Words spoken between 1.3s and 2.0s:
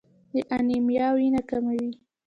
کموي.